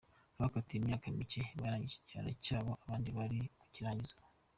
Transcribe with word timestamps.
Abakatiwe 0.37 0.77
imyaka 0.81 1.05
mike 1.17 1.41
barangije 1.61 1.95
ibihano 2.01 2.31
byabo 2.41 2.71
abandi 2.83 3.09
bari 3.17 3.39
ku 3.59 3.65
birangiza 3.73 4.11
ubu. 4.17 4.27